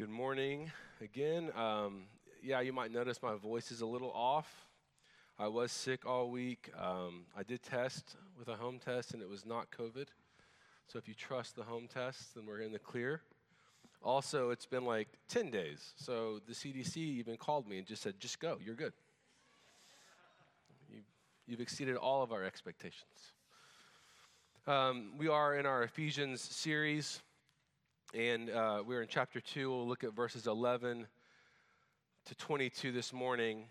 [0.00, 0.72] Good morning
[1.02, 1.52] again.
[1.54, 2.04] Um,
[2.42, 4.50] yeah, you might notice my voice is a little off.
[5.38, 6.70] I was sick all week.
[6.80, 10.06] Um, I did test with a home test, and it was not COVID.
[10.88, 13.20] So if you trust the home test, then we're in the clear.
[14.02, 15.92] Also, it's been like 10 days.
[15.96, 18.94] So the CDC even called me and just said, just go, you're good.
[21.46, 23.34] You've, exceeded all of our expectations.
[24.66, 27.20] Um, we are in our Ephesians series.
[28.12, 29.70] And uh, we're in chapter 2.
[29.70, 31.06] We'll look at verses 11
[32.24, 33.66] to 22 this morning.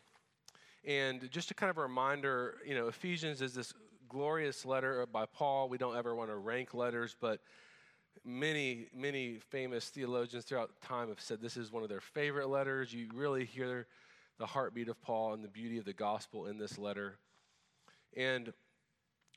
[0.86, 3.74] And just a kind of a reminder, you know, Ephesians is this
[4.08, 5.68] glorious letter by Paul.
[5.68, 7.42] We don't ever want to rank letters, but
[8.24, 12.94] many, many famous theologians throughout time have said this is one of their favorite letters.
[12.94, 13.88] You really hear
[14.38, 17.18] the heartbeat of Paul and the beauty of the gospel in this letter.
[18.16, 18.54] And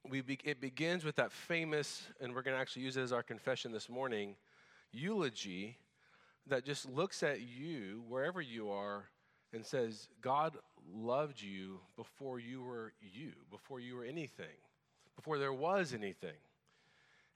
[0.09, 3.12] we be, it begins with that famous, and we're going to actually use it as
[3.12, 4.37] our confession this morning
[4.92, 5.77] eulogy
[6.46, 9.05] that just looks at you, wherever you are,
[9.52, 10.57] and says, God
[10.95, 14.46] loved you before you were you, before you were anything,
[15.16, 16.37] before there was anything.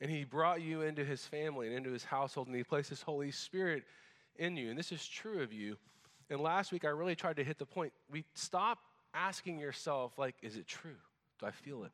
[0.01, 3.03] And He brought you into His family and into His household, and He placed His
[3.03, 3.85] Holy Spirit
[4.37, 4.71] in you.
[4.71, 5.77] And this is true of you.
[6.29, 7.93] And last week, I really tried to hit the point.
[8.11, 8.79] We stop
[9.15, 10.97] asking yourself, like, is it true?
[11.39, 11.93] Do I feel it?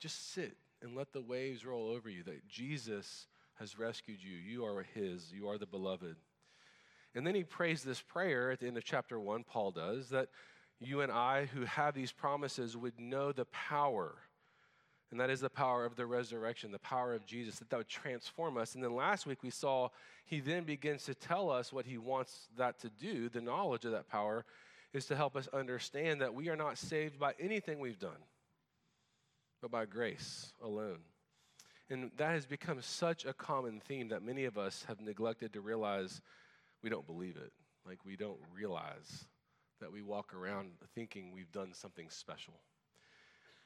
[0.00, 3.26] Just sit and let the waves roll over you that Jesus
[3.58, 4.36] has rescued you.
[4.36, 6.16] You are his, you are the beloved.
[7.14, 10.28] And then he prays this prayer at the end of chapter 1, Paul does, that
[10.80, 14.14] you and I who have these promises would know the power.
[15.10, 17.88] And that is the power of the resurrection, the power of Jesus, that that would
[17.88, 18.74] transform us.
[18.74, 19.88] And then last week we saw
[20.26, 23.28] he then begins to tell us what he wants that to do.
[23.28, 24.44] The knowledge of that power
[24.92, 28.22] is to help us understand that we are not saved by anything we've done,
[29.62, 30.98] but by grace alone.
[31.90, 35.60] And that has become such a common theme that many of us have neglected to
[35.60, 36.20] realize
[36.82, 37.52] we don't believe it.
[37.86, 39.24] Like we don't realize
[39.80, 42.54] that we walk around thinking we've done something special.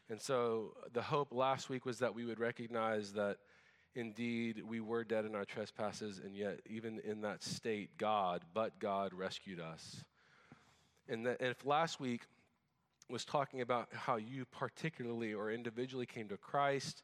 [0.08, 3.38] And so the hope last week was that we would recognize that
[3.94, 8.78] indeed we were dead in our trespasses, and yet even in that state, God, but
[8.78, 10.04] God rescued us.
[11.08, 12.22] And, that, if last week
[13.08, 17.02] was talking about how you particularly or individually came to Christ,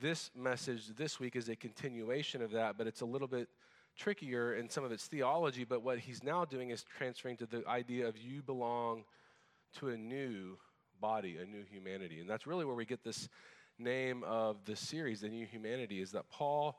[0.00, 3.48] this message this week is a continuation of that, but it's a little bit
[3.96, 5.64] trickier in some of its theology.
[5.64, 9.04] But what he's now doing is transferring to the idea of you belong
[9.78, 10.58] to a new
[11.00, 12.20] body, a new humanity.
[12.20, 13.28] And that's really where we get this
[13.78, 16.78] name of the series, The New Humanity, is that Paul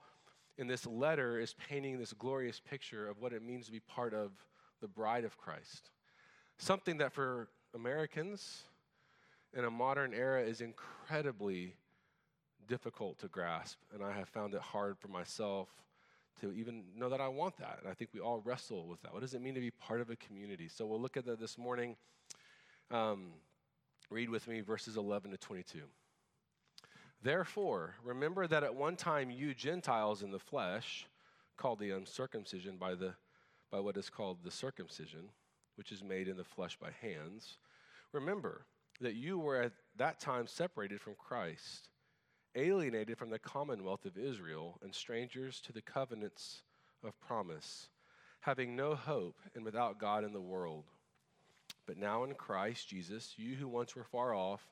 [0.58, 4.14] in this letter is painting this glorious picture of what it means to be part
[4.14, 4.32] of
[4.82, 5.92] the bride of Christ.
[6.58, 8.64] Something that for Americans
[9.56, 11.76] in a modern era is incredibly
[12.68, 15.70] difficult to grasp, and I have found it hard for myself
[16.42, 17.80] to even know that I want that.
[17.82, 19.14] And I think we all wrestle with that.
[19.14, 20.68] What does it mean to be part of a community?
[20.68, 21.96] So we'll look at that this morning.
[22.92, 23.34] Um,
[24.10, 25.80] read with me verses 11 to 22.
[27.24, 31.08] Therefore, remember that at one time you Gentiles in the flesh,
[31.58, 33.16] called the uncircumcision by, the,
[33.72, 35.30] by what is called the circumcision,
[35.76, 37.58] which is made in the flesh by hands,
[38.14, 38.66] remember
[39.02, 41.90] that you were at that time separated from Christ
[42.58, 46.64] alienated from the commonwealth of Israel and strangers to the covenants
[47.04, 47.88] of promise,
[48.42, 50.86] having no hope and without God in the world.
[51.86, 54.66] But now in Christ Jesus, you who once were far off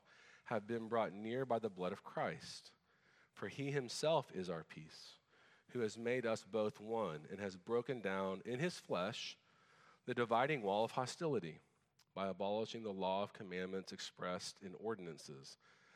[0.44, 2.72] have been brought near by the blood of Christ.
[3.34, 5.14] For he himself is our peace,
[5.70, 9.36] who has made us both one and has broken down in his flesh
[10.06, 11.60] the dividing wall of hostility
[12.14, 15.58] by abolishing the law of commandments expressed in ordinances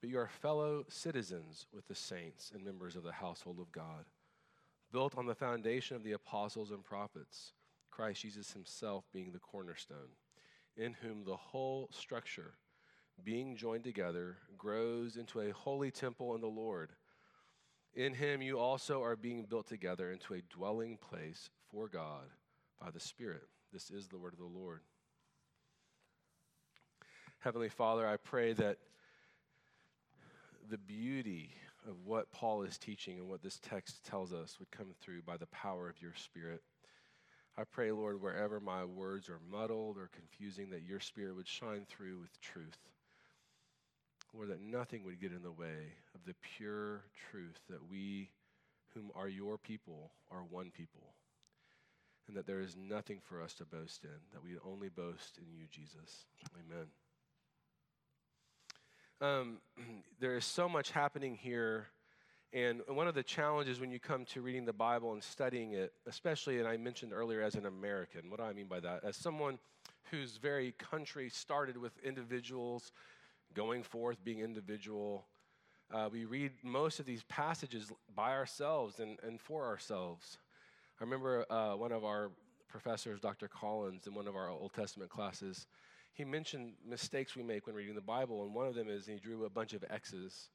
[0.00, 4.04] but you are fellow citizens with the saints and members of the household of God,
[4.92, 7.52] built on the foundation of the apostles and prophets,
[7.90, 10.14] Christ Jesus himself being the cornerstone,
[10.76, 12.54] in whom the whole structure,
[13.24, 16.90] being joined together, grows into a holy temple in the Lord.
[17.94, 22.28] In him you also are being built together into a dwelling place for God
[22.78, 23.48] by the Spirit.
[23.72, 24.80] This is the word of the Lord.
[27.38, 28.78] Heavenly Father, I pray that
[30.68, 31.50] the beauty
[31.88, 35.36] of what Paul is teaching and what this text tells us would come through by
[35.36, 36.62] the power of your Spirit.
[37.58, 41.86] I pray, Lord, wherever my words are muddled or confusing, that your spirit would shine
[41.88, 42.76] through with truth.
[44.34, 48.28] Lord, that nothing would get in the way of the pure truth that we,
[48.92, 51.14] whom are your people, are one people.
[52.28, 55.50] And that there is nothing for us to boast in, that we only boast in
[55.50, 56.26] you, Jesus.
[56.58, 56.88] Amen.
[59.20, 59.58] Um,
[60.20, 61.86] there is so much happening here.
[62.52, 65.92] And one of the challenges when you come to reading the Bible and studying it,
[66.06, 69.04] especially, and I mentioned earlier as an American, what do I mean by that?
[69.04, 69.58] As someone
[70.10, 72.92] whose very country started with individuals
[73.52, 75.26] going forth, being individual,
[75.92, 80.38] uh, we read most of these passages by ourselves and, and for ourselves.
[81.00, 82.30] I remember uh, one of our
[82.68, 83.48] professors, Dr.
[83.48, 85.66] Collins, in one of our Old Testament classes,
[86.16, 89.18] he mentioned mistakes we make when reading the Bible, and one of them is he
[89.18, 90.48] drew a bunch of X's.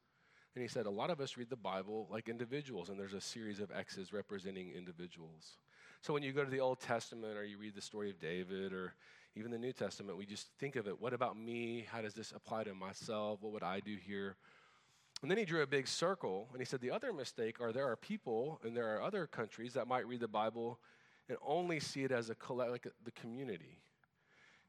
[0.56, 3.22] And he said, A lot of us read the Bible like individuals, and there's a
[3.22, 5.60] series of X's representing individuals.
[6.02, 8.74] So when you go to the Old Testament or you read the story of David
[8.74, 8.96] or
[9.36, 11.86] even the New Testament, we just think of it what about me?
[11.88, 13.44] How does this apply to myself?
[13.44, 14.38] What would I do here?
[15.22, 17.88] And then he drew a big circle and he said, The other mistake are there
[17.88, 20.80] are people and there are other countries that might read the Bible
[21.30, 23.78] and only see it as a collect, like the community.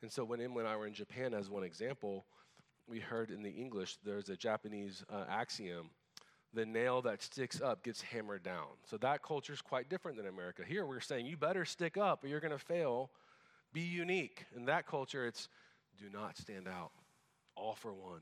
[0.02, 2.26] And so when Emily and I were in Japan, as one example,
[2.88, 5.90] we heard in the English there's a Japanese uh, axiom
[6.54, 8.66] the nail that sticks up gets hammered down.
[8.84, 10.62] So that culture is quite different than America.
[10.66, 13.10] Here we're saying you better stick up or you're going to fail.
[13.72, 14.44] Be unique.
[14.54, 15.49] In that culture, it's
[15.99, 16.90] do not stand out.
[17.55, 18.20] All for one.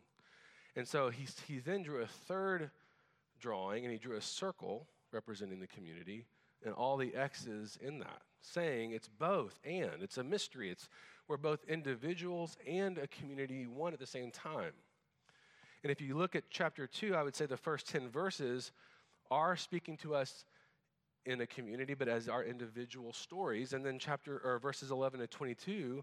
[0.76, 2.70] And so he, he then drew a third
[3.40, 6.26] drawing and he drew a circle representing the community
[6.64, 10.02] and all the X's in that, saying it's both and.
[10.02, 10.70] It's a mystery.
[10.70, 10.88] It's
[11.30, 14.72] we're both individuals and a community, one at the same time.
[15.84, 18.72] And if you look at chapter 2, I would say the first 10 verses
[19.30, 20.44] are speaking to us
[21.24, 23.74] in a community, but as our individual stories.
[23.74, 26.02] And then chapter or verses 11 to 22,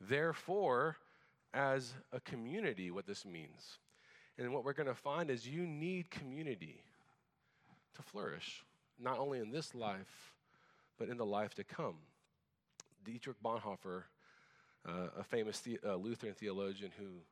[0.00, 0.96] therefore,
[1.52, 3.78] as a community, what this means.
[4.38, 6.84] And what we're going to find is you need community
[7.96, 8.64] to flourish,
[8.96, 10.36] not only in this life,
[10.98, 11.96] but in the life to come.
[13.04, 14.04] Dietrich Bonhoeffer
[14.86, 17.22] uh, a famous the, uh, Lutheran theologian who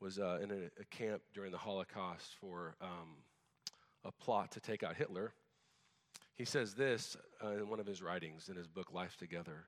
[0.00, 3.16] was uh, in a, a, camp during the Holocaust for um,
[4.04, 5.32] a plot to take out Hitler.
[6.36, 9.66] He says this uh, in one of his writings in his book, Life Together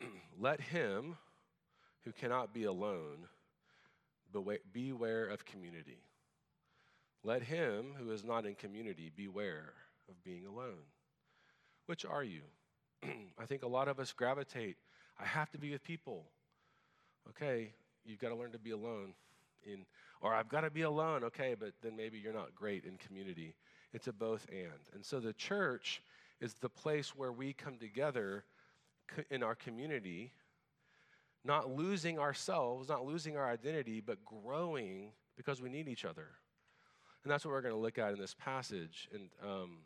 [0.38, 1.16] Let him
[2.04, 3.28] who cannot be alone
[4.72, 5.98] beware of community.
[7.22, 9.74] Let him who is not in community beware
[10.08, 10.86] of being alone.
[11.86, 12.42] Which are you?
[13.38, 14.76] I think a lot of us gravitate
[15.20, 16.24] I have to be with people.
[17.30, 17.72] Okay,
[18.04, 19.14] you've got to learn to be alone.
[19.64, 19.84] In,
[20.20, 21.24] or I've got to be alone.
[21.24, 23.54] Okay, but then maybe you're not great in community.
[23.92, 24.88] It's a both and.
[24.94, 26.02] And so the church
[26.40, 28.44] is the place where we come together
[29.30, 30.32] in our community,
[31.44, 36.28] not losing ourselves, not losing our identity, but growing because we need each other.
[37.22, 39.08] And that's what we're going to look at in this passage.
[39.12, 39.78] And um,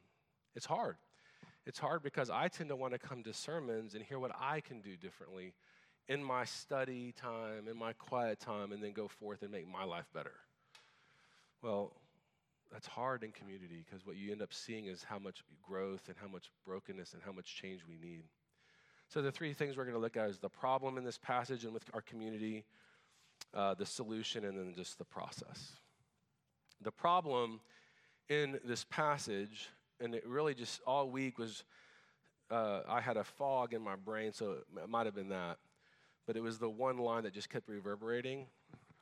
[0.55, 0.97] it's hard.
[1.67, 4.61] It's hard because I tend to want to come to sermons and hear what I
[4.61, 5.53] can do differently
[6.09, 9.83] in my study time, in my quiet time, and then go forth and make my
[9.83, 10.35] life better.
[11.63, 11.93] Well,
[12.73, 16.17] that's hard in community because what you end up seeing is how much growth and
[16.21, 18.23] how much brokenness and how much change we need.
[19.09, 21.65] So, the three things we're going to look at is the problem in this passage
[21.65, 22.65] and with our community,
[23.55, 25.73] uh, the solution, and then just the process.
[26.83, 27.61] The problem
[28.29, 29.69] in this passage
[30.01, 31.65] and it really just all week was
[32.51, 35.59] uh, I had a fog in my brain, so it might have been that.
[36.27, 38.47] But it was the one line that just kept reverberating.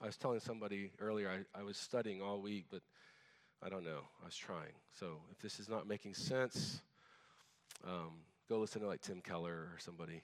[0.00, 2.80] I was telling somebody earlier I, I was studying all week, but
[3.62, 4.00] I don't know.
[4.22, 4.72] I was trying.
[4.92, 6.82] So if this is not making sense,
[7.86, 10.22] um, go listen to like Tim Keller or somebody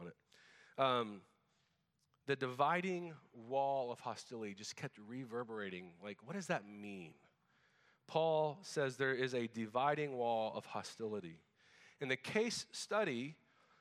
[0.00, 0.82] on it.
[0.82, 1.20] Um,
[2.26, 5.90] the dividing wall of hostility just kept reverberating.
[6.02, 7.12] Like, what does that mean?
[8.12, 11.38] Paul says there is a dividing wall of hostility.
[11.98, 13.36] In the case study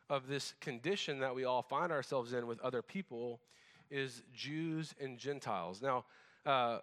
[0.09, 3.41] of this condition that we all find ourselves in with other people
[3.89, 5.81] is Jews and Gentiles.
[5.81, 6.05] Now,
[6.45, 6.77] uh,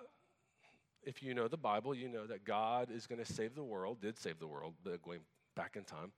[1.02, 4.02] if you know the Bible, you know that God is going to save the world,
[4.02, 5.20] did save the world, going
[5.56, 6.12] back in time,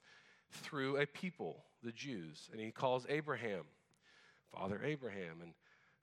[0.51, 2.49] through a people, the Jews.
[2.51, 3.63] And he calls Abraham,
[4.53, 5.43] Father Abraham.
[5.43, 5.53] And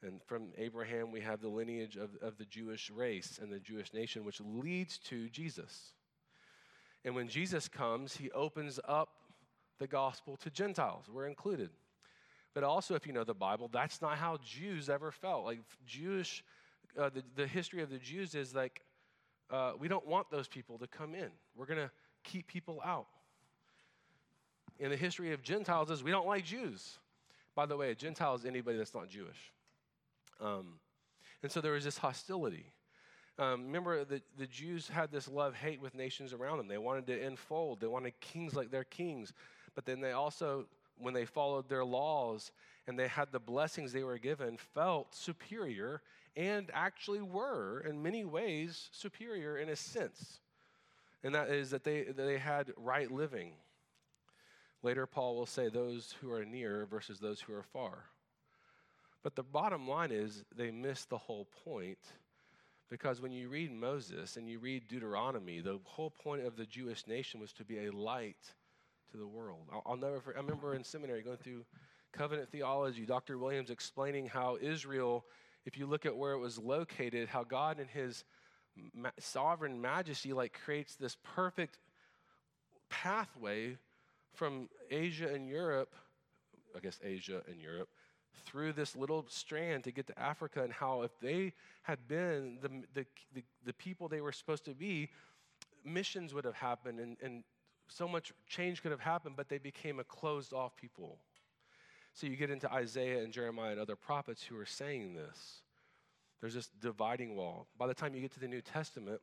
[0.03, 3.93] and from Abraham, we have the lineage of, of the Jewish race and the Jewish
[3.93, 5.93] nation, which leads to Jesus.
[7.03, 9.09] And when Jesus comes, he opens up
[9.79, 11.05] the gospel to Gentiles.
[11.11, 11.69] We're included.
[12.53, 15.45] But also, if you know the Bible, that's not how Jews ever felt.
[15.45, 16.43] Like, Jewish,
[16.99, 18.81] uh, the, the history of the Jews is like,
[19.49, 21.29] uh, we don't want those people to come in.
[21.55, 21.91] We're going to
[22.23, 23.07] keep people out.
[24.79, 26.99] in the history of Gentiles is we don't like Jews.
[27.55, 29.51] By the way, a Gentile is anybody that's not Jewish.
[30.39, 30.79] Um,
[31.43, 32.71] and so there was this hostility.
[33.39, 36.67] Um, remember, the, the Jews had this love hate with nations around them.
[36.67, 39.33] They wanted to enfold, they wanted kings like their kings.
[39.75, 40.65] But then they also,
[40.97, 42.51] when they followed their laws
[42.87, 46.01] and they had the blessings they were given, felt superior
[46.35, 50.39] and actually were, in many ways, superior in a sense.
[51.23, 53.53] And that is that they, that they had right living.
[54.83, 58.05] Later, Paul will say those who are near versus those who are far.
[59.27, 61.97] But the bottom line is they miss the whole point
[62.89, 67.05] because when you read Moses and you read Deuteronomy, the whole point of the Jewish
[67.07, 68.39] nation was to be a light
[69.11, 69.67] to the world.
[69.69, 71.65] I'll, I'll never forget, I remember in seminary going through
[72.13, 73.37] covenant theology, Dr.
[73.37, 75.25] Williams explaining how Israel,
[75.65, 78.23] if you look at where it was located, how God in his
[78.93, 81.79] ma- sovereign majesty like creates this perfect
[82.87, 83.75] pathway
[84.35, 85.93] from Asia and Europe,
[86.73, 87.89] I guess Asia and Europe,
[88.45, 91.53] through this little strand to get to Africa, and how if they
[91.83, 95.09] had been the, the, the, the people they were supposed to be,
[95.83, 97.43] missions would have happened and, and
[97.87, 101.17] so much change could have happened, but they became a closed off people.
[102.13, 105.61] So you get into Isaiah and Jeremiah and other prophets who are saying this.
[106.41, 107.67] There's this dividing wall.
[107.77, 109.21] By the time you get to the New Testament,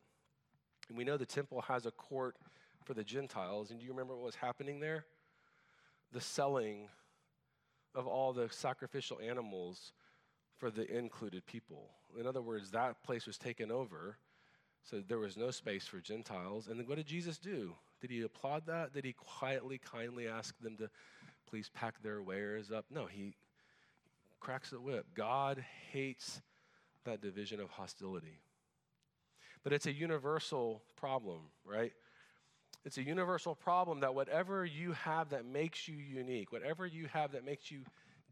[0.89, 2.37] and we know the temple has a court
[2.85, 5.07] for the Gentiles, and do you remember what was happening there?
[6.13, 6.89] The selling
[7.95, 9.93] of all the sacrificial animals
[10.59, 11.91] for the included people.
[12.19, 14.19] In other words, that place was taken over,
[14.83, 16.69] so there was no space for Gentiles.
[16.69, 17.75] And then what did Jesus do?
[18.01, 18.93] Did he applaud that?
[18.93, 20.91] Did he quietly, kindly ask them to
[21.49, 22.85] please pack their wares up?
[22.91, 23.35] No, he
[24.41, 25.07] cracks the whip.
[25.15, 26.43] God hates
[27.05, 28.41] that division of hostility.
[29.63, 31.93] But it's a universal problem, right?
[32.85, 37.33] It's a universal problem that whatever you have that makes you unique, whatever you have
[37.33, 37.81] that makes you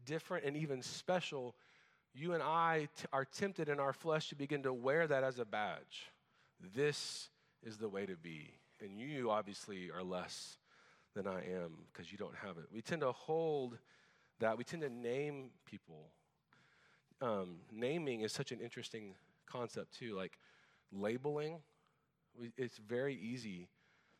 [0.05, 1.55] different and even special,
[2.13, 5.39] you and I t- are tempted in our flesh to begin to wear that as
[5.39, 6.11] a badge.
[6.75, 7.29] This
[7.63, 8.51] is the way to be.
[8.79, 10.57] And you obviously are less
[11.15, 12.65] than I am because you don't have it.
[12.71, 13.79] We tend to hold
[14.39, 16.09] that, we tend to name people.
[17.21, 19.15] Um, naming is such an interesting
[19.47, 20.15] concept, too.
[20.15, 20.37] Like
[20.91, 21.59] labeling,
[22.57, 23.69] it's very easy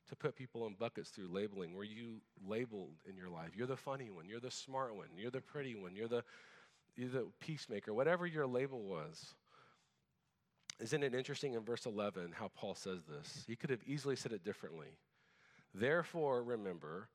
[0.09, 3.51] to put people in buckets through labeling, Were you labeled in your life.
[3.55, 6.23] You're the funny one, you're the smart one, you're the pretty one, you're the,
[6.95, 9.33] you're the peacemaker, whatever your label was.
[10.79, 13.45] Isn't it interesting in verse 11 how Paul says this?
[13.47, 14.97] He could have easily said it differently.
[15.73, 17.09] Therefore, remember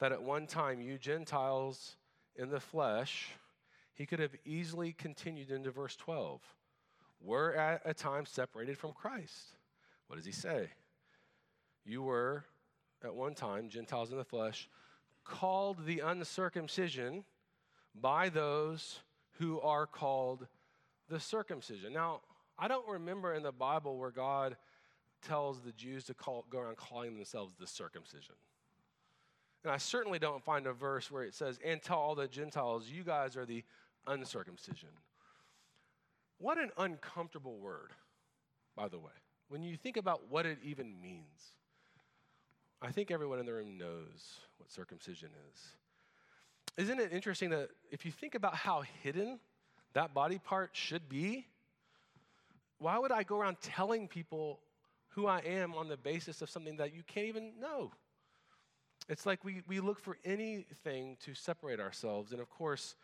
[0.00, 1.96] that at one time you Gentiles
[2.36, 3.30] in the flesh,
[3.94, 6.40] he could have easily continued into verse 12,
[7.20, 9.56] were at a time separated from Christ.
[10.08, 10.68] What does he say?
[11.84, 12.44] You were,
[13.02, 14.68] at one time, Gentiles in the flesh,
[15.24, 17.24] called the uncircumcision
[17.94, 19.00] by those
[19.38, 20.46] who are called
[21.08, 21.92] the circumcision.
[21.92, 22.20] Now,
[22.58, 24.56] I don't remember in the Bible where God
[25.22, 28.34] tells the Jews to call, go around calling themselves the circumcision.
[29.62, 32.88] And I certainly don't find a verse where it says, and tell all the Gentiles,
[32.88, 33.64] you guys are the
[34.06, 34.90] uncircumcision.
[36.38, 37.92] What an uncomfortable word,
[38.76, 39.12] by the way,
[39.48, 41.54] when you think about what it even means.
[42.84, 46.84] I think everyone in the room knows what circumcision is.
[46.84, 49.40] Isn't it interesting that if you think about how hidden
[49.94, 51.46] that body part should be,
[52.78, 54.60] why would I go around telling people
[55.10, 57.90] who I am on the basis of something that you can't even know?
[59.08, 62.32] It's like we, we look for anything to separate ourselves.
[62.32, 62.96] And of course,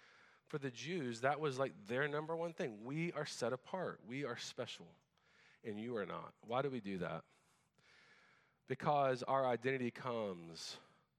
[0.48, 2.80] for the Jews, that was like their number one thing.
[2.84, 4.88] We are set apart, we are special,
[5.64, 6.34] and you are not.
[6.46, 7.22] Why do we do that?
[8.70, 10.76] Because our identity comes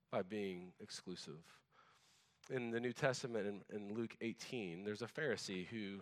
[0.09, 1.43] by being exclusive.
[2.49, 5.97] In the New Testament, in, in Luke 18, there's a Pharisee who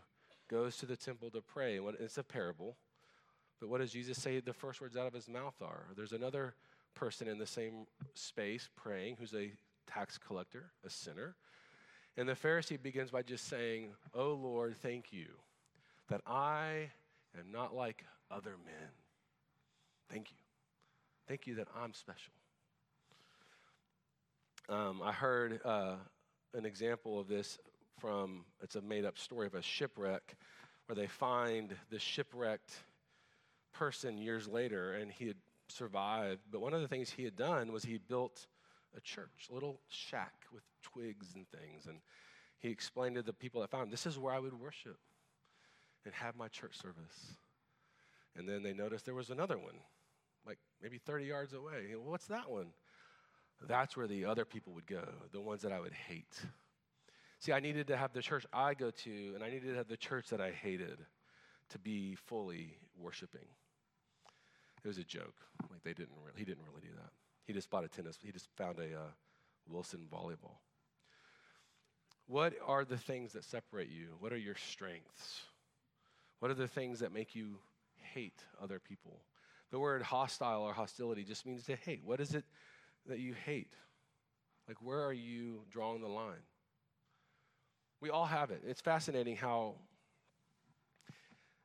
[0.47, 1.79] goes to the temple to pray.
[1.99, 2.77] It's a parable.
[3.59, 5.87] But what does Jesus say the first words out of his mouth are?
[5.97, 6.53] There's another
[6.93, 9.51] person in the same space praying who's a
[9.91, 11.35] tax collector, a sinner.
[12.15, 15.29] And the Pharisee begins by just saying, Oh Lord, thank you
[16.09, 16.91] that I
[17.39, 18.89] am not like other men.
[20.11, 20.37] Thank you.
[21.29, 22.33] Thank you that I'm special.
[24.67, 25.97] Um, I heard uh,
[26.55, 27.59] an example of this
[28.01, 30.35] from, it's a made up story of a shipwreck
[30.87, 32.71] where they find the shipwrecked
[33.73, 35.35] person years later and he had
[35.67, 36.39] survived.
[36.51, 38.47] But one of the things he had done was he built
[38.97, 41.85] a church, a little shack with twigs and things.
[41.85, 41.99] And
[42.57, 44.97] he explained to the people that found him, this is where I would worship
[46.05, 47.37] and have my church service.
[48.35, 49.75] And then they noticed there was another one
[50.45, 51.93] like maybe 30 yards away.
[51.95, 52.67] Well, what's that one?
[53.67, 55.03] that's where the other people would go,
[55.33, 56.39] the ones that I would hate.
[57.39, 59.87] See, I needed to have the church I go to, and I needed to have
[59.87, 60.97] the church that I hated
[61.69, 63.47] to be fully worshiping.
[64.83, 65.35] It was a joke.
[65.69, 67.11] Like they didn't really, he didn't really do that.
[67.45, 69.09] He just bought a tennis, he just found a uh,
[69.67, 70.57] Wilson volleyball.
[72.27, 74.09] What are the things that separate you?
[74.19, 75.41] What are your strengths?
[76.39, 77.57] What are the things that make you
[78.13, 79.21] hate other people?
[79.71, 82.01] The word hostile or hostility just means to hate.
[82.03, 82.43] What is it
[83.05, 83.73] that you hate?
[84.67, 86.43] Like, where are you drawing the line?
[88.01, 88.63] We all have it.
[88.65, 89.75] It's fascinating how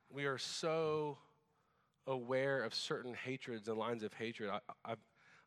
[0.09, 1.17] we are so
[2.07, 4.49] aware of certain hatreds and lines of hatred.
[4.49, 4.59] I,
[4.89, 4.99] have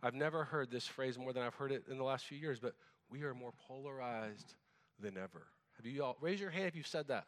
[0.02, 2.58] I've never heard this phrase more than I've heard it in the last few years,
[2.60, 2.74] but
[3.10, 4.54] we are more polarized
[5.00, 5.46] than ever.
[5.76, 7.26] Have you all raise your hand if you've said that?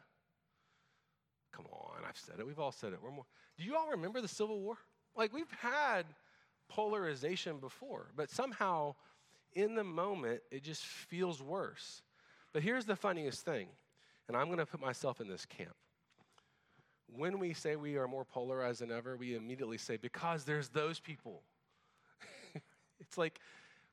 [1.52, 2.46] Come on, I've said it.
[2.46, 3.00] We've all said it.
[3.02, 3.26] We're more.
[3.58, 4.76] Do you all remember the Civil War?
[5.16, 6.06] Like we've had
[6.68, 8.94] polarization before, but somehow
[9.52, 12.02] in the moment it just feels worse.
[12.52, 13.68] But here's the funniest thing,
[14.28, 15.74] and I'm going to put myself in this camp.
[17.12, 21.00] When we say we are more polarized than ever, we immediately say, because there's those
[21.00, 21.42] people.
[23.00, 23.40] it's like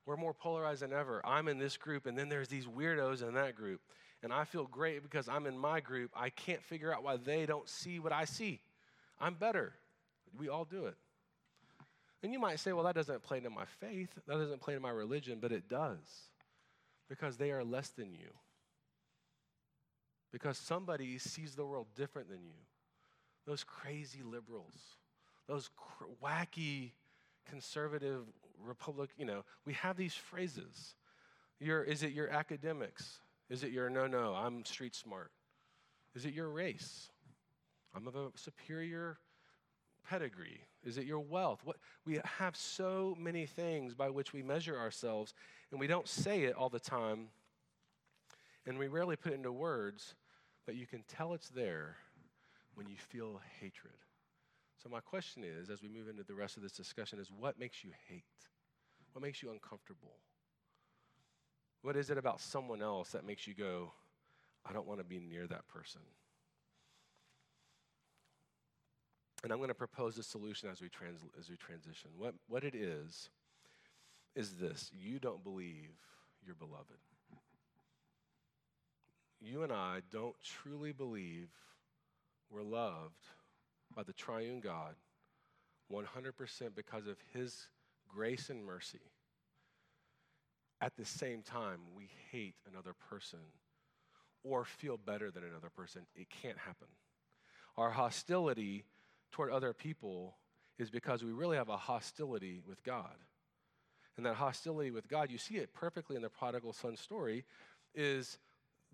[0.05, 1.21] we're more polarized than ever.
[1.25, 3.81] I'm in this group, and then there's these weirdos in that group.
[4.23, 6.11] And I feel great because I'm in my group.
[6.15, 8.61] I can't figure out why they don't see what I see.
[9.19, 9.73] I'm better.
[10.37, 10.95] We all do it.
[12.23, 14.81] And you might say, well, that doesn't play into my faith, that doesn't play into
[14.81, 16.29] my religion, but it does
[17.09, 18.29] because they are less than you.
[20.31, 22.59] Because somebody sees the world different than you.
[23.45, 24.73] Those crazy liberals,
[25.47, 26.91] those cr- wacky
[27.49, 28.23] conservative
[28.61, 30.95] republic, you know, we have these phrases.
[31.59, 33.19] Your, is it your academics?
[33.49, 35.31] Is it your no, no, I'm street smart?
[36.13, 37.09] Is it your race?
[37.95, 39.17] I'm of a superior
[40.09, 40.61] pedigree?
[40.83, 41.61] Is it your wealth?
[41.63, 45.33] What, we have so many things by which we measure ourselves,
[45.71, 47.27] and we don't say it all the time,
[48.65, 50.15] and we rarely put it into words,
[50.65, 51.97] but you can tell it's there
[52.75, 53.95] when you feel hatred.
[54.81, 57.59] So, my question is, as we move into the rest of this discussion, is what
[57.59, 58.23] makes you hate?
[59.13, 60.17] What makes you uncomfortable?
[61.81, 63.91] What is it about someone else that makes you go,
[64.65, 66.01] I don't want to be near that person?
[69.43, 72.09] And I'm going to propose a solution as we, trans- as we transition.
[72.17, 73.29] What, what it is,
[74.35, 75.89] is this you don't believe
[76.45, 76.99] you're beloved.
[79.41, 81.49] You and I don't truly believe
[82.49, 83.25] we're loved
[83.95, 84.95] by the triune God
[85.91, 87.67] 100% because of his
[88.07, 89.01] grace and mercy.
[90.81, 93.39] At the same time, we hate another person
[94.43, 96.03] or feel better than another person.
[96.15, 96.87] It can't happen.
[97.77, 98.85] Our hostility
[99.31, 100.35] toward other people
[100.77, 103.15] is because we really have a hostility with God.
[104.15, 107.45] And that hostility with God, you see it perfectly in the prodigal son story,
[107.93, 108.37] is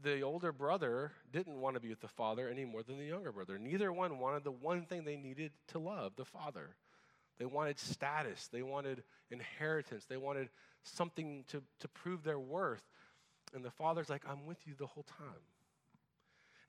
[0.02, 3.32] the older brother didn't want to be with the father any more than the younger
[3.32, 3.58] brother.
[3.58, 6.76] Neither one wanted the one thing they needed to love, the father.
[7.40, 10.50] They wanted status, they wanted inheritance, they wanted
[10.84, 12.84] something to, to prove their worth.
[13.54, 15.44] And the father's like, I'm with you the whole time.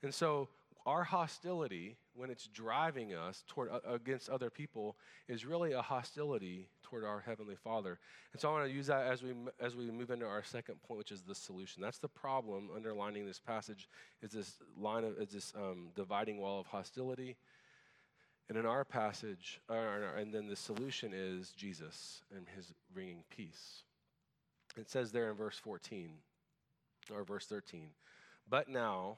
[0.03, 0.49] And so
[0.85, 4.95] our hostility, when it's driving us toward uh, against other people,
[5.27, 7.97] is really a hostility toward our heavenly Father.
[8.31, 10.81] And so I want to use that as we as we move into our second
[10.83, 11.81] point, which is the solution.
[11.81, 13.89] That's the problem underlining this passage
[14.21, 17.35] is this line of is this um, dividing wall of hostility.
[18.47, 23.81] And in our passage, and then the solution is Jesus and His bringing peace.
[24.77, 26.11] It says there in verse 14
[27.11, 27.89] or verse 13,
[28.47, 29.17] but now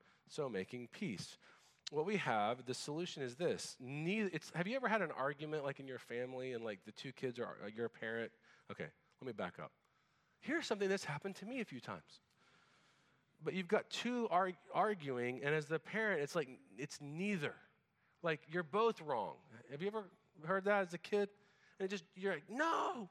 [0.31, 1.37] so making peace.
[1.91, 3.75] What we have, the solution is this.
[3.79, 7.11] Neither, have you ever had an argument like in your family and like the two
[7.11, 8.31] kids are like your parent?
[8.71, 8.87] Okay,
[9.21, 9.71] let me back up.
[10.39, 12.21] Here's something that's happened to me a few times.
[13.43, 17.53] But you've got two arg- arguing, and as the parent, it's like it's neither.
[18.23, 19.35] Like you're both wrong.
[19.69, 20.05] Have you ever
[20.45, 21.27] heard that as a kid?
[21.77, 23.09] And it just you're like, no.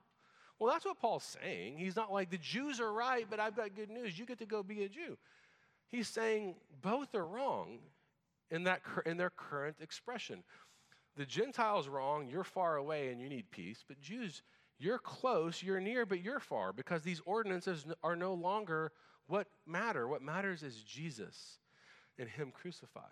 [0.58, 1.78] Well, that's what Paul's saying.
[1.78, 4.18] He's not like the Jews are right, but I've got good news.
[4.18, 5.16] You get to go be a Jew.
[5.90, 7.78] He's saying both are wrong
[8.50, 10.44] in, that, in their current expression.
[11.16, 14.42] The Gentiles wrong, you're far away and you need peace, but Jews,
[14.80, 18.92] You're close, you're near, but you're far because these ordinances are no longer
[19.26, 20.08] what matter.
[20.08, 21.58] What matters is Jesus
[22.18, 23.04] and Him crucified.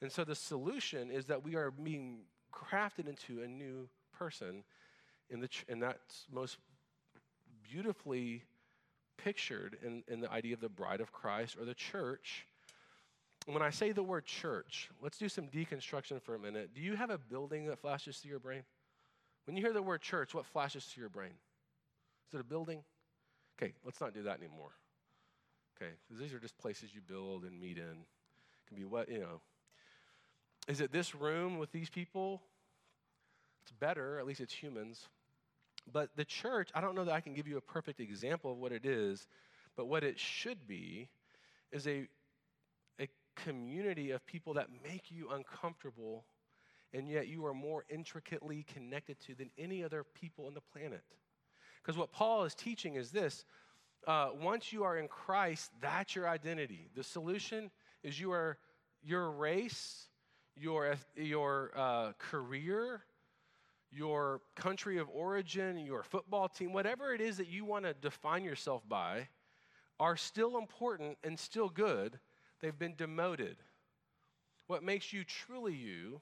[0.00, 4.64] And so the solution is that we are being crafted into a new person,
[5.30, 6.58] in the and that's most
[7.70, 8.42] beautifully
[9.16, 12.46] pictured in, in the idea of the bride of Christ or the church.
[13.46, 16.70] When I say the word church, let's do some deconstruction for a minute.
[16.74, 18.62] Do you have a building that flashes through your brain?
[19.46, 21.32] When you hear the word church, what flashes through your brain?
[22.28, 22.84] Is it a building?
[23.60, 24.70] Okay, let's not do that anymore.
[25.76, 27.84] Okay, because these are just places you build and meet in.
[27.84, 29.40] It can be what, you know.
[30.68, 32.40] Is it this room with these people?
[33.62, 35.08] It's better, at least it's humans.
[35.90, 38.58] But the church, I don't know that I can give you a perfect example of
[38.58, 39.26] what it is,
[39.76, 41.08] but what it should be
[41.70, 42.06] is a,
[43.00, 46.24] a community of people that make you uncomfortable
[46.94, 51.02] and yet you are more intricately connected to than any other people on the planet.
[51.82, 53.44] Because what Paul is teaching is this
[54.06, 56.90] uh, once you are in Christ, that's your identity.
[56.94, 57.70] The solution
[58.02, 58.58] is you are
[59.02, 60.08] your race,
[60.56, 63.04] your, your uh, career,
[63.92, 68.44] your country of origin, your football team, whatever it is that you want to define
[68.44, 69.28] yourself by,
[70.00, 72.18] are still important and still good.
[72.60, 73.56] They've been demoted.
[74.66, 76.20] What makes you truly you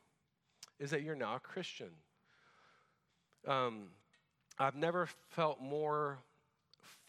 [0.79, 1.91] is that you're now a Christian.
[3.47, 3.89] Um,
[4.59, 6.19] I've never felt more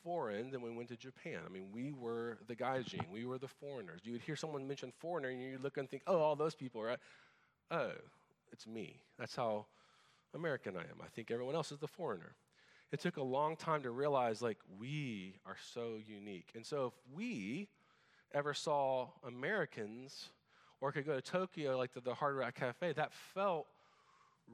[0.04, 1.39] foreign than when we went to Japan.
[1.45, 4.02] I mean, we were the gaijin, we were the foreigners.
[4.04, 6.82] You would hear someone mention foreigner, and you'd look and think, oh, all those people,
[6.82, 7.00] right?
[7.69, 7.91] Oh,
[8.52, 9.02] it's me.
[9.17, 9.65] That's how
[10.34, 11.02] American I am.
[11.02, 12.36] I think everyone else is the foreigner.
[12.91, 16.50] It took a long time to realize, like, we are so unique.
[16.56, 17.70] And so, if we
[18.34, 20.30] ever saw Americans
[20.82, 23.67] or could go to Tokyo, like the Hard Rock Cafe, that felt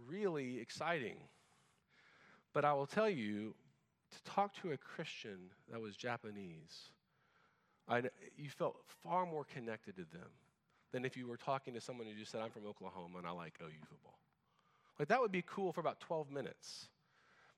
[0.07, 1.15] really exciting.
[2.53, 3.55] But I will tell you,
[4.11, 5.37] to talk to a Christian
[5.71, 6.91] that was Japanese,
[7.87, 8.03] I,
[8.35, 10.29] you felt far more connected to them
[10.91, 13.31] than if you were talking to someone who just said, I'm from Oklahoma and I
[13.31, 14.19] like OU football.
[14.99, 16.87] Like that would be cool for about 12 minutes.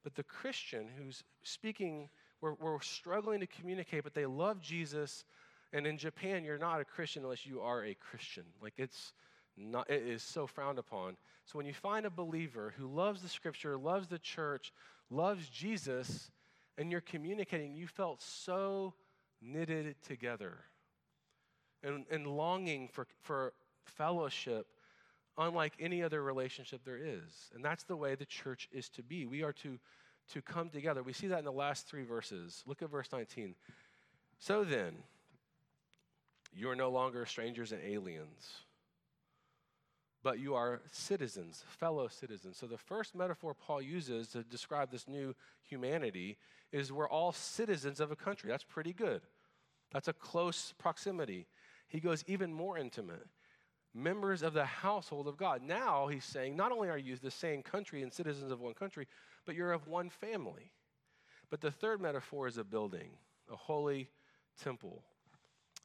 [0.04, 2.10] But the Christian who's speaking,
[2.42, 5.26] we're, we're struggling to communicate, but they love Jesus.
[5.74, 8.44] And in Japan, you're not a Christian unless you are a Christian.
[8.62, 9.14] Like it's
[9.58, 11.18] not, it is so frowned upon.
[11.46, 14.72] So when you find a believer who loves the scripture, loves the church,
[15.10, 16.32] loves Jesus,
[16.78, 18.94] and you're communicating, you felt so
[19.42, 20.58] knitted together
[21.84, 23.54] and, and longing for, for
[23.86, 24.68] fellowship
[25.40, 27.50] unlike any other relationship there is.
[27.56, 29.26] And that's the way the church is to be.
[29.26, 29.80] We are to,
[30.34, 31.02] to come together.
[31.02, 32.62] We see that in the last three verses.
[32.68, 33.56] Look at verse 19.
[34.38, 34.96] So then,
[36.54, 38.64] you are no longer strangers and aliens,
[40.24, 42.58] but you are citizens, fellow citizens.
[42.58, 46.38] So the first metaphor Paul uses to describe this new humanity
[46.72, 48.50] is we're all citizens of a country.
[48.50, 49.22] That's pretty good.
[49.92, 51.48] That's a close proximity.
[51.88, 53.28] He goes even more intimate
[53.94, 55.62] members of the household of God.
[55.62, 59.08] Now he's saying, not only are you the same country and citizens of one country,
[59.46, 60.72] but you're of one family.
[61.50, 63.10] But the third metaphor is a building,
[63.52, 64.10] a holy
[64.62, 65.04] temple.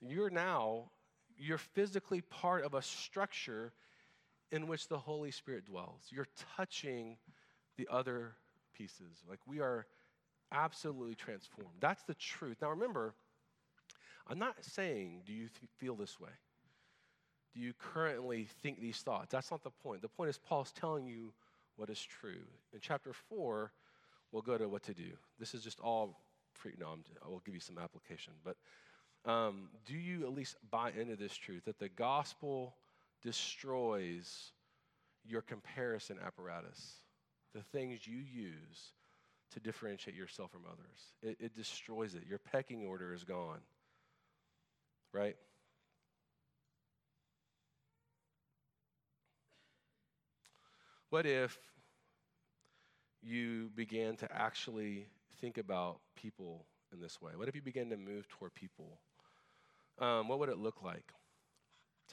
[0.01, 0.91] You're now,
[1.39, 3.73] you're physically part of a structure
[4.51, 6.03] in which the Holy Spirit dwells.
[6.11, 7.17] You're touching
[7.77, 8.35] the other
[8.77, 9.23] pieces.
[9.29, 9.87] Like we are
[10.53, 11.77] absolutely transformed.
[11.81, 12.59] That's the truth.
[12.61, 13.15] Now remember,
[14.29, 16.31] I'm not saying, do you th- feel this way?
[17.55, 19.31] Do you currently think these thoughts?
[19.31, 20.03] That's not the point.
[20.03, 21.33] The point is, Paul's telling you
[21.77, 22.43] what is true.
[22.73, 23.73] In chapter 4,
[24.33, 25.11] we'll go to what to do.
[25.39, 26.19] This is just all
[26.55, 28.33] pre, no, I'm, I will give you some application.
[28.45, 28.57] But
[29.31, 32.75] um, do you at least buy into this truth that the gospel
[33.23, 34.53] destroys
[35.27, 36.95] your comparison apparatus,
[37.55, 38.93] the things you use
[39.53, 41.13] to differentiate yourself from others?
[41.23, 42.23] It, it destroys it.
[42.29, 43.61] Your pecking order is gone,
[45.13, 45.37] right?
[51.15, 51.57] What if
[53.23, 55.07] you began to actually
[55.41, 57.31] think about people in this way?
[57.37, 58.99] What if you began to move toward people?
[60.01, 61.13] Um, what would it look like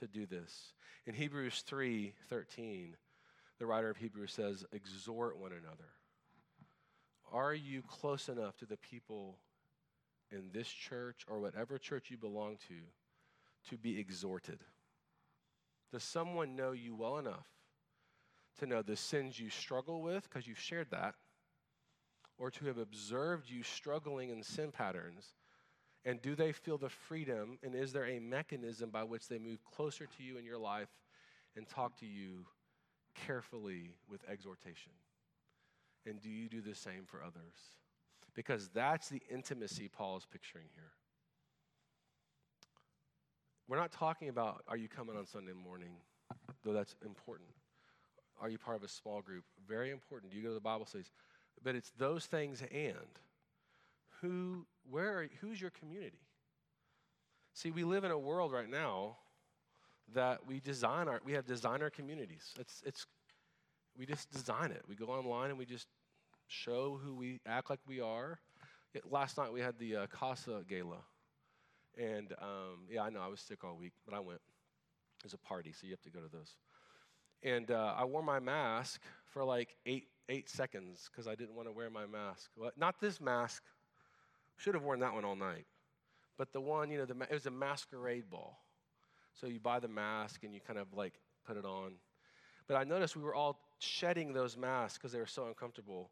[0.01, 0.73] to do this?
[1.07, 2.95] In Hebrews 3 13,
[3.57, 5.89] the writer of Hebrews says, Exhort one another.
[7.33, 9.39] Are you close enough to the people
[10.29, 12.75] in this church or whatever church you belong to
[13.71, 14.59] to be exhorted?
[15.91, 17.47] Does someone know you well enough
[18.59, 21.15] to know the sins you struggle with because you've shared that,
[22.37, 25.33] or to have observed you struggling in sin patterns?
[26.03, 27.59] And do they feel the freedom?
[27.63, 30.89] And is there a mechanism by which they move closer to you in your life
[31.55, 32.45] and talk to you
[33.27, 34.93] carefully with exhortation?
[36.05, 37.53] And do you do the same for others?
[38.33, 40.91] Because that's the intimacy Paul is picturing here.
[43.67, 45.93] We're not talking about are you coming on Sunday morning,
[46.63, 47.49] though that's important.
[48.41, 49.43] Are you part of a small group?
[49.67, 50.32] Very important.
[50.32, 51.12] Do you go to the Bible studies?
[51.63, 52.95] But it's those things and
[54.21, 56.19] who, where, are, who's your community?
[57.54, 59.17] See, we live in a world right now
[60.13, 62.54] that we design our, we have designer communities.
[62.60, 63.06] It's, it's,
[63.97, 64.82] we just design it.
[64.88, 65.88] We go online and we just
[66.47, 68.39] show who we act like we are.
[69.10, 71.04] last night we had the uh, Casa Gala.
[71.97, 74.39] And um, yeah, I know I was sick all week, but I went.
[75.19, 76.56] It was a party, so you have to go to those.
[77.43, 81.67] And uh, I wore my mask for like eight, eight seconds because I didn't want
[81.67, 82.51] to wear my mask.
[82.56, 83.63] Well, not this mask.
[84.58, 85.65] Should have worn that one all night.
[86.38, 88.60] But the one, you know, the, it was a masquerade ball.
[89.34, 91.13] So you buy the mask and you kind of like
[91.45, 91.93] put it on.
[92.67, 96.12] But I noticed we were all shedding those masks because they were so uncomfortable.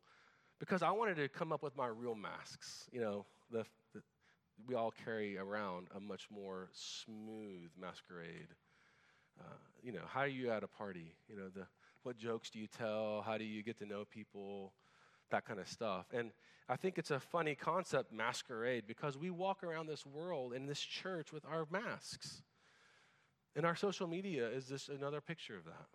[0.59, 2.89] Because I wanted to come up with my real masks.
[2.91, 4.01] You know, the, the
[4.67, 8.47] we all carry around a much more smooth masquerade.
[9.39, 9.43] Uh,
[9.81, 11.15] you know, how are you at a party?
[11.27, 11.65] You know, the,
[12.03, 13.23] what jokes do you tell?
[13.25, 14.73] How do you get to know people?
[15.31, 16.07] That kind of stuff.
[16.11, 16.31] And
[16.67, 20.79] I think it's a funny concept, masquerade, because we walk around this world in this
[20.79, 22.41] church with our masks.
[23.55, 25.87] And our social media is just another picture of that.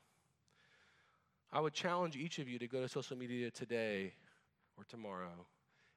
[1.53, 4.13] I would challenge each of you to go to social media today
[4.77, 5.47] or tomorrow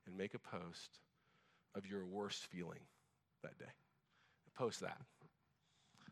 [0.06, 1.00] and make a post
[1.76, 2.82] of your worst feeling
[3.44, 3.66] that day.
[4.56, 5.02] Post that.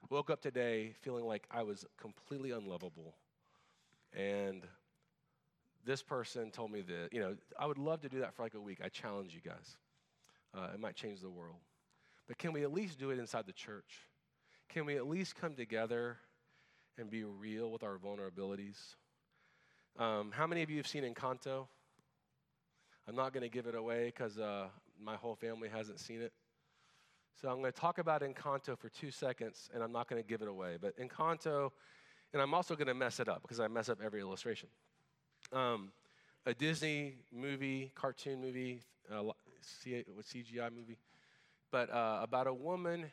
[0.10, 3.16] Woke up today feeling like I was completely unlovable.
[4.14, 4.64] And
[5.84, 8.54] this person told me that, you know, I would love to do that for like
[8.54, 8.80] a week.
[8.84, 9.78] I challenge you guys.
[10.54, 11.58] Uh, it might change the world.
[12.28, 14.08] But can we at least do it inside the church?
[14.70, 16.18] Can we at least come together
[16.98, 18.78] and be real with our vulnerabilities?
[19.98, 21.68] Um, how many of you have seen Encanto?
[23.08, 24.68] I'm not going to give it away because uh,
[25.00, 26.32] my whole family hasn't seen it.
[27.42, 30.28] So I'm going to talk about Encanto for two seconds, and I'm not going to
[30.28, 30.78] give it away.
[30.80, 31.72] But Encanto,
[32.32, 34.70] and I'm also going to mess it up because I mess up every illustration.
[35.52, 35.92] Um,
[36.46, 39.24] a Disney movie, cartoon movie, uh,
[39.64, 40.98] CGI movie,
[41.72, 43.12] but uh, about a woman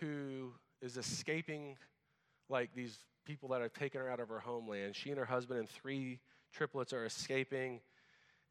[0.00, 1.76] who is escaping
[2.50, 4.94] like these people that have taken her out of her homeland.
[4.94, 6.20] She and her husband and three
[6.52, 7.80] triplets are escaping,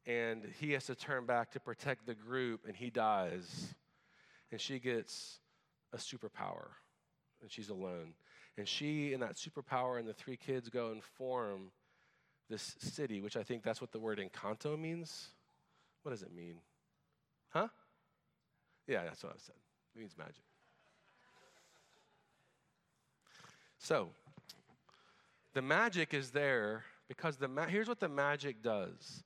[0.06, 3.74] and he has to turn back to protect the group, and he dies.
[4.50, 5.40] And she gets
[5.92, 6.68] a superpower,
[7.42, 8.14] and she's alone.
[8.56, 11.70] And she and that superpower and the three kids go and form
[12.48, 15.28] this city, which I think that's what the word Encanto means.
[16.02, 16.56] What does it mean?
[17.50, 17.68] Huh?
[18.86, 19.54] Yeah, that's what I said.
[19.94, 20.42] It means magic.
[23.78, 24.08] So,
[25.54, 29.22] the magic is there because the ma- here's what the magic does.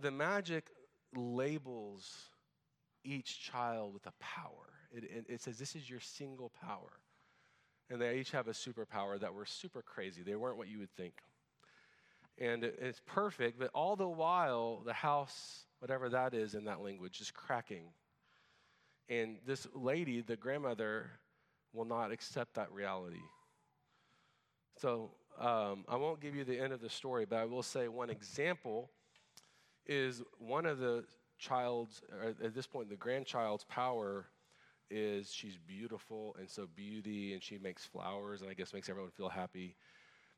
[0.00, 0.66] The magic
[1.14, 2.31] labels
[3.04, 4.68] each child with a power.
[4.92, 7.00] It, it, it says this is your single power.
[7.90, 10.22] And they each have a superpower that were super crazy.
[10.22, 11.14] They weren't what you would think.
[12.38, 16.80] And it, it's perfect, but all the while, the house, whatever that is in that
[16.80, 17.84] language, is cracking.
[19.08, 21.10] And this lady, the grandmother,
[21.72, 23.20] will not accept that reality.
[24.80, 27.88] So um, I won't give you the end of the story, but I will say
[27.88, 28.90] one example
[29.86, 31.04] is one of the
[31.42, 32.00] child's,
[32.42, 34.26] at this point, the grandchild's power
[34.90, 39.10] is she's beautiful, and so beauty, and she makes flowers, and I guess makes everyone
[39.10, 39.76] feel happy.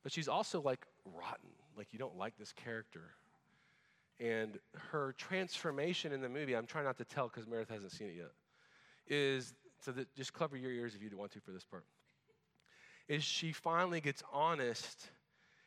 [0.02, 3.14] But she's also like rotten, like you don't like this character.
[4.20, 4.58] And
[4.90, 8.16] her transformation in the movie, I'm trying not to tell because Meredith hasn't seen it
[8.16, 8.32] yet,
[9.06, 11.84] is so that just cover your ears if you want to for this part
[13.08, 15.10] is she finally gets honest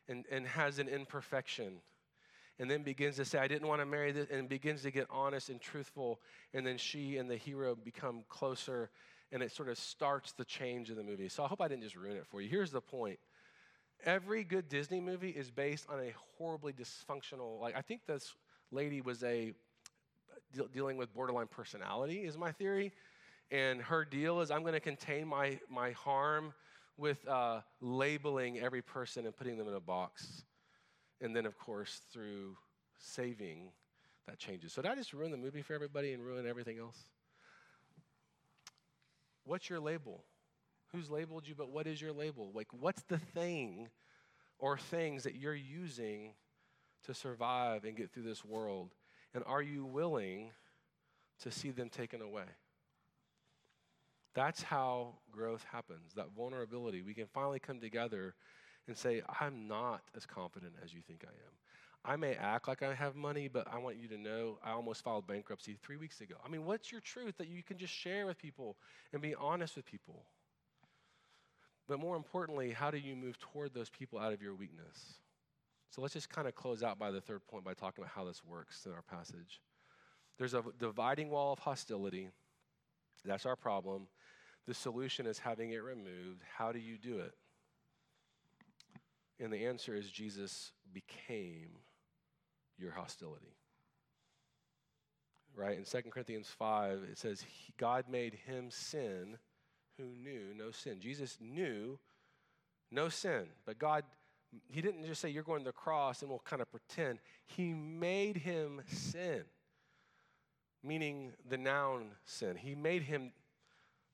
[0.08, 1.74] and, and has an imperfection
[2.60, 5.08] and then begins to say, I didn't want to marry this, and begins to get
[5.10, 6.20] honest and truthful.
[6.54, 8.90] And then she and the hero become closer,
[9.32, 11.30] and it sort of starts the change in the movie.
[11.30, 12.50] So I hope I didn't just ruin it for you.
[12.50, 13.20] Here's the point
[14.06, 18.36] every good Disney movie is based on a horribly dysfunctional, like, I think this
[18.72, 19.54] lady was a
[20.54, 22.92] de- dealing with borderline personality, is my theory.
[23.50, 26.54] And her deal is, I'm going to contain my, my harm
[26.98, 30.44] with uh, labeling every person and putting them in a box.
[31.22, 32.58] And then, of course, through
[33.00, 33.72] saving,
[34.28, 34.74] that changes.
[34.74, 36.98] So, did I just ruin the movie for everybody and ruin everything else?
[39.46, 40.24] What's your label?
[40.92, 42.52] Who's labeled you, but what is your label?
[42.54, 43.90] Like, what's the thing
[44.60, 46.34] or things that you're using
[47.06, 48.94] to survive and get through this world?
[49.34, 50.52] And are you willing
[51.42, 52.46] to see them taken away?
[54.34, 57.02] That's how growth happens, that vulnerability.
[57.02, 58.36] We can finally come together
[58.88, 61.54] and say, I'm not as confident as you think I am.
[62.06, 65.04] I may act like I have money, but I want you to know I almost
[65.04, 66.36] filed bankruptcy three weeks ago.
[66.46, 68.78] I mean, what's your truth that you can just share with people
[69.12, 70.24] and be honest with people?
[71.88, 75.20] But more importantly, how do you move toward those people out of your weakness?
[75.90, 78.26] So let's just kind of close out by the third point by talking about how
[78.26, 79.62] this works in our passage.
[80.38, 82.30] There's a dividing wall of hostility.
[83.26, 84.08] That's our problem.
[84.68, 86.44] The solution is having it removed.
[86.58, 87.34] How do you do it?
[89.40, 91.70] And the answer is Jesus became
[92.78, 93.56] your hostility.
[95.56, 95.78] Right?
[95.78, 97.44] In 2 Corinthians 5, it says,
[97.78, 99.38] God made him sin
[99.98, 101.00] who knew no sin.
[101.00, 101.98] Jesus knew
[102.92, 104.04] no sin, but God,
[104.70, 107.20] He didn't just say, You're going to the cross and we'll kind of pretend.
[107.46, 109.44] He made him sin,
[110.84, 112.56] meaning the noun sin.
[112.56, 113.32] He made him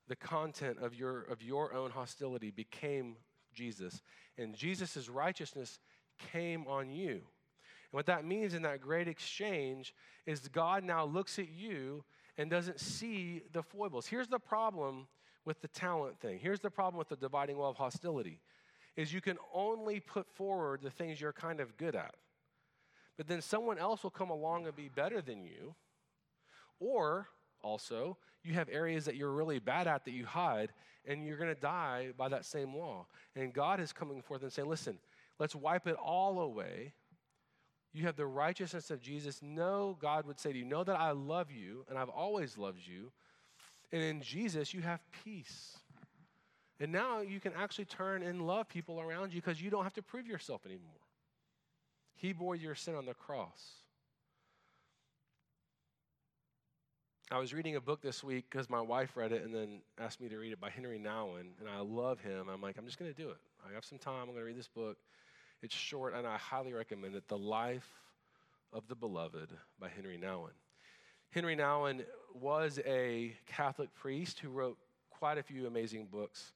[0.08, 3.16] the content of your, of your own hostility became
[3.54, 4.02] Jesus.
[4.36, 5.78] And Jesus' righteousness
[6.32, 7.12] came on you.
[7.12, 9.94] And what that means in that great exchange
[10.26, 12.04] is God now looks at you
[12.36, 14.06] and doesn't see the foibles.
[14.06, 15.06] Here's the problem
[15.44, 16.38] with the talent thing.
[16.40, 18.40] Here's the problem with the dividing wall of hostility
[18.96, 22.14] is you can only put forward the things you're kind of good at.
[23.16, 25.74] But then someone else will come along and be better than you.
[26.80, 27.28] Or
[27.64, 30.70] also, you have areas that you're really bad at that you hide,
[31.06, 33.06] and you're going to die by that same law.
[33.34, 34.98] And God is coming forth and saying, listen,
[35.38, 36.92] let's wipe it all away.
[37.92, 39.40] You have the righteousness of Jesus.
[39.42, 42.80] Know, God would say to you, know that I love you, and I've always loved
[42.86, 43.10] you.
[43.92, 45.78] And in Jesus, you have peace.
[46.80, 49.94] And now you can actually turn and love people around you because you don't have
[49.94, 50.90] to prove yourself anymore.
[52.16, 53.83] He bore your sin on the cross.
[57.30, 60.20] I was reading a book this week because my wife read it and then asked
[60.20, 62.48] me to read it by Henri Nouwen, and I love him.
[62.52, 63.38] I'm like, I'm just going to do it.
[63.66, 64.20] I have some time.
[64.20, 64.98] I'm going to read this book.
[65.62, 67.88] It's short, and I highly recommend it The Life
[68.74, 69.48] of the Beloved
[69.80, 70.52] by Henri Nouwen.
[71.30, 74.76] Henri Nouwen was a Catholic priest who wrote
[75.08, 76.52] quite a few amazing books.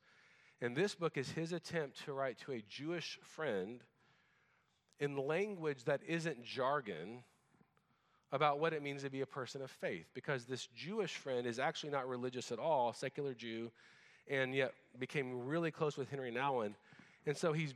[0.60, 3.80] And this book is his attempt to write to a Jewish friend
[5.00, 7.22] in language that isn't jargon
[8.32, 10.06] about what it means to be a person of faith.
[10.14, 13.70] Because this Jewish friend is actually not religious at all, secular Jew,
[14.28, 16.74] and yet became really close with Henri Nouwen.
[17.26, 17.74] And so he's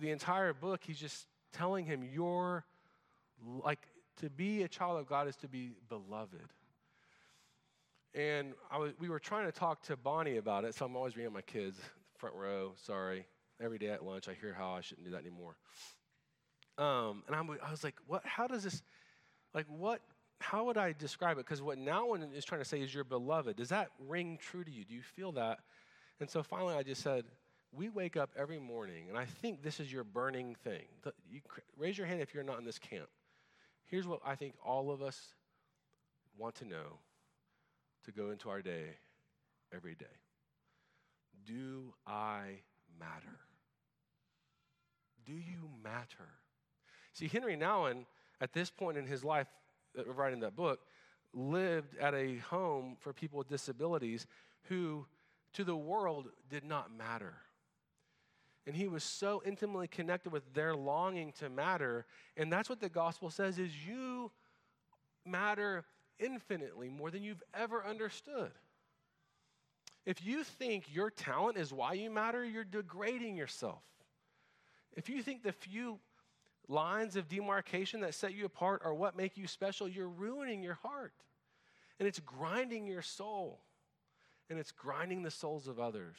[0.00, 2.64] the entire book, he's just telling him, You're
[3.64, 3.80] like
[4.20, 6.52] to be a child of God is to be beloved.
[8.14, 11.32] And was, we were trying to talk to Bonnie about it, so I'm always reading
[11.32, 11.78] my kids,
[12.16, 13.26] front row, sorry.
[13.60, 15.56] Every day at lunch, I hear how I shouldn't do that anymore.
[16.78, 18.82] Um, and I'm, I was like, what, how does this,
[19.54, 20.00] like, what,
[20.40, 21.46] how would I describe it?
[21.46, 23.56] Because what Nouwen is trying to say is you're beloved.
[23.56, 24.84] Does that ring true to you?
[24.84, 25.58] Do you feel that?
[26.20, 27.24] And so finally, I just said,
[27.72, 30.84] we wake up every morning, and I think this is your burning thing.
[31.30, 31.40] You,
[31.76, 33.08] raise your hand if you're not in this camp.
[33.86, 35.34] Here's what I think all of us
[36.36, 36.98] want to know
[38.04, 38.96] to go into our day
[39.74, 40.06] every day
[41.46, 42.60] Do I
[42.98, 43.38] matter?
[45.24, 46.28] Do you matter?
[47.12, 48.04] See, Henri Nouwen,
[48.40, 49.46] at this point in his life,
[49.98, 50.80] uh, writing that book,
[51.32, 54.26] lived at a home for people with disabilities
[54.64, 55.06] who,
[55.52, 57.34] to the world, did not matter.
[58.66, 62.06] And he was so intimately connected with their longing to matter.
[62.36, 64.30] And that's what the gospel says is you
[65.24, 65.84] matter
[66.18, 68.52] infinitely more than you've ever understood.
[70.06, 73.82] If you think your talent is why you matter, you're degrading yourself.
[74.92, 75.98] If you think the few
[76.68, 80.78] lines of demarcation that set you apart are what make you special, you're ruining your
[80.82, 81.12] heart.
[81.98, 83.60] And it's grinding your soul.
[84.48, 86.16] And it's grinding the souls of others.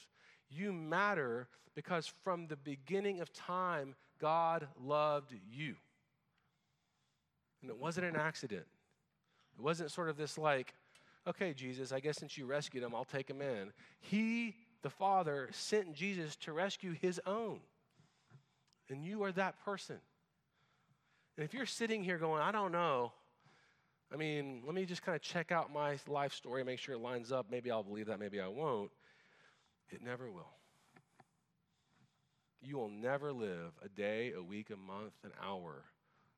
[0.49, 5.75] You matter because from the beginning of time, God loved you.
[7.61, 8.65] And it wasn't an accident.
[9.57, 10.73] It wasn't sort of this like,
[11.27, 13.71] okay, Jesus, I guess since you rescued him, I'll take him in.
[13.99, 17.59] He, the Father, sent Jesus to rescue his own.
[18.89, 19.97] And you are that person.
[21.41, 23.13] And if you're sitting here going, I don't know,
[24.13, 26.99] I mean, let me just kind of check out my life story, make sure it
[26.99, 27.47] lines up.
[27.49, 28.91] Maybe I'll believe that, maybe I won't.
[29.89, 30.53] It never will.
[32.61, 35.85] You will never live a day, a week, a month, an hour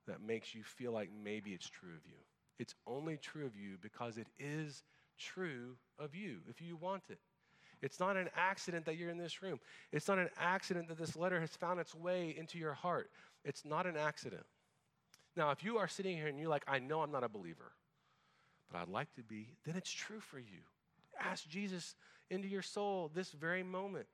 [0.07, 2.19] that makes you feel like maybe it's true of you.
[2.57, 4.83] It's only true of you because it is
[5.19, 7.19] true of you if you want it.
[7.81, 9.59] It's not an accident that you're in this room.
[9.91, 13.09] It's not an accident that this letter has found its way into your heart.
[13.43, 14.45] It's not an accident.
[15.35, 17.71] Now, if you are sitting here and you're like, I know I'm not a believer,
[18.71, 20.61] but I'd like to be, then it's true for you.
[21.19, 21.95] Ask Jesus
[22.29, 24.07] into your soul this very moment.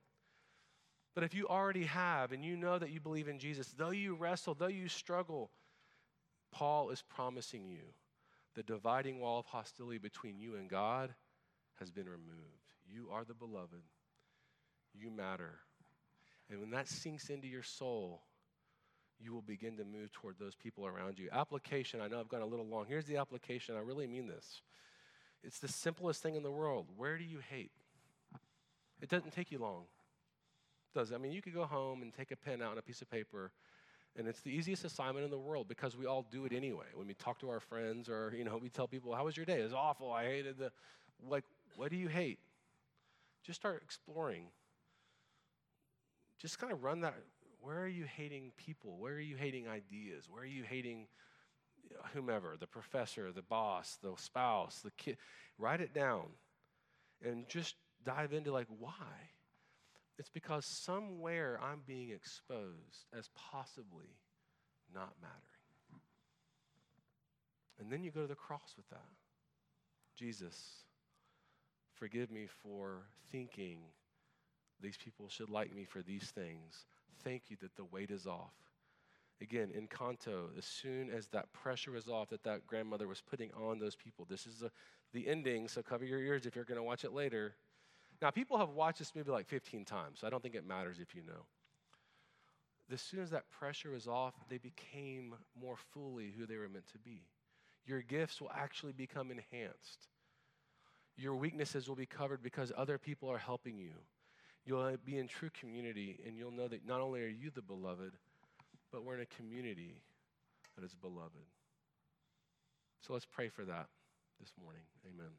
[1.16, 4.16] But if you already have and you know that you believe in Jesus, though you
[4.16, 5.52] wrestle, though you struggle,
[6.52, 7.94] Paul is promising you
[8.56, 11.14] the dividing wall of hostility between you and God
[11.80, 12.74] has been removed.
[12.88, 13.84] You are the beloved.
[14.94, 15.60] You matter.
[16.50, 18.22] And when that sinks into your soul,
[19.22, 21.30] you will begin to move toward those people around you.
[21.32, 22.86] Application, I know I've gone a little long.
[22.88, 23.76] Here's the application.
[23.76, 24.62] I really mean this.
[25.44, 26.88] It's the simplest thing in the world.
[26.98, 27.72] Where do you hate?
[29.02, 29.84] It doesn't take you long.
[30.94, 31.16] Does it?
[31.16, 33.10] I mean, you could go home and take a pen out and a piece of
[33.10, 33.52] paper,
[34.18, 36.88] and it's the easiest assignment in the world because we all do it anyway.
[36.94, 39.46] When we talk to our friends or, you know, we tell people, how was your
[39.46, 39.60] day?
[39.60, 40.12] It's awful.
[40.12, 40.72] I hated the,
[41.30, 41.44] like,
[41.76, 42.40] what do you hate?
[43.44, 44.48] Just start exploring.
[46.40, 47.16] Just kind of run that.
[47.62, 48.98] Where are you hating people?
[48.98, 50.26] Where are you hating ideas?
[50.30, 51.08] Where are you hating
[52.14, 55.18] whomever, the professor, the boss, the spouse, the kid?
[55.58, 56.28] Write it down
[57.24, 58.94] and just dive into like, why?
[60.18, 64.18] It's because somewhere I'm being exposed as possibly
[64.94, 66.02] not mattering.
[67.80, 69.08] And then you go to the cross with that.
[70.18, 70.84] Jesus,
[71.94, 73.80] forgive me for thinking
[74.82, 76.86] these people should like me for these things.
[77.24, 78.54] Thank you that the weight is off.
[79.42, 83.52] Again, in Encanto, as soon as that pressure was off that that grandmother was putting
[83.54, 84.72] on those people, this is a,
[85.14, 87.56] the ending, so cover your ears if you're going to watch it later.
[88.22, 91.00] Now, people have watched this movie like 15 times, so I don't think it matters
[91.00, 91.46] if you know.
[92.92, 96.88] As soon as that pressure was off, they became more fully who they were meant
[96.92, 97.22] to be.
[97.86, 100.08] Your gifts will actually become enhanced.
[101.16, 103.94] Your weaknesses will be covered because other people are helping you.
[104.70, 108.14] You'll be in true community, and you'll know that not only are you the beloved,
[108.92, 110.04] but we're in a community
[110.76, 111.48] that is beloved.
[113.02, 113.88] So let's pray for that
[114.40, 114.84] this morning.
[115.12, 115.32] Amen.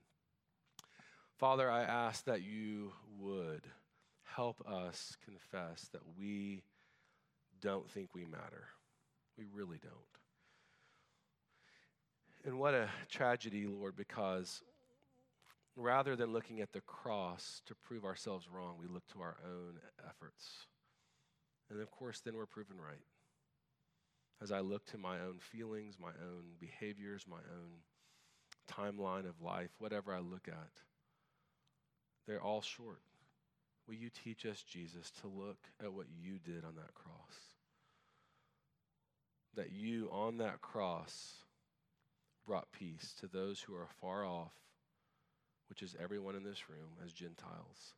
[1.38, 3.68] Father, I ask that you would
[4.24, 6.64] help us confess that we
[7.60, 8.64] don't think we matter.
[9.38, 9.94] We really don't.
[12.44, 14.60] And what a tragedy, Lord, because
[15.80, 19.78] rather than looking at the cross to prove ourselves wrong, we look to our own
[20.06, 20.66] efforts.
[21.70, 23.04] And of course, then we're proven right.
[24.42, 27.80] As I look to my own feelings, my own behaviors, my own
[28.70, 30.70] timeline of life, whatever I look at,
[32.26, 33.00] they're all short.
[33.86, 37.34] Will you teach us, Jesus, to look at what you did on that cross?
[39.56, 41.44] That you on that cross
[42.46, 44.52] brought peace to those who are far off,
[45.70, 47.94] which is everyone in this room, as Gentiles.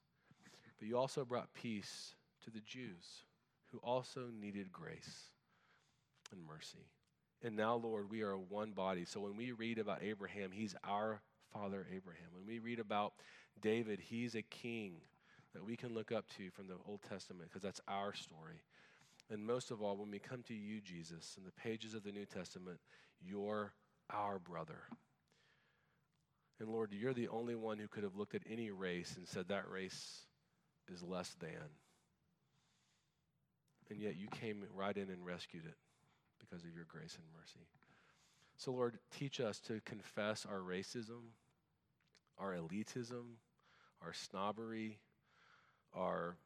[0.79, 2.15] But you also brought peace
[2.45, 3.25] to the Jews
[3.73, 5.31] who also needed grace
[6.31, 6.87] and mercy.
[7.43, 9.05] And now, Lord, we are one body.
[9.05, 12.29] So when we read about Abraham, he's our father Abraham.
[12.35, 13.15] When we read about
[13.61, 14.97] David, he's a king
[15.55, 18.63] that we can look up to from the Old Testament because that's our story.
[19.31, 22.13] And most of all, when we come to you, Jesus, in the pages of the
[22.13, 22.79] New Testament,
[23.21, 23.73] you're
[24.11, 24.83] our brother.
[26.61, 29.49] And Lord, you're the only one who could have looked at any race and said
[29.49, 30.21] that race
[30.93, 31.71] is less than.
[33.91, 35.77] And yet you came right in and rescued it
[36.39, 37.67] because of your grace and mercy.
[38.57, 41.33] So, Lord, teach us to confess our racism,
[42.39, 43.25] our elitism,
[44.03, 44.99] our snobbery,
[45.95, 46.37] our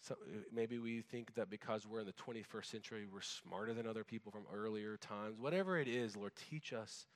[0.00, 0.16] so
[0.54, 4.30] maybe we think that because we're in the 21st century, we're smarter than other people
[4.30, 5.36] from earlier times.
[5.38, 7.06] Whatever it is, Lord, teach us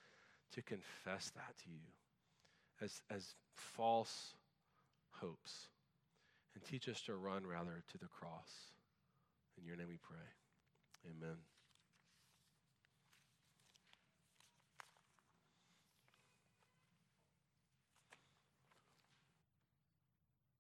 [0.55, 1.93] to confess that to you
[2.83, 4.35] as, as false
[5.13, 5.69] hopes.
[6.55, 8.51] And teach us to run rather to the cross.
[9.59, 10.19] In your name we pray.
[11.11, 11.37] Amen.